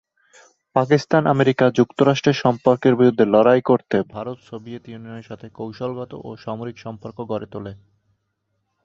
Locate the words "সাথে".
5.29-5.47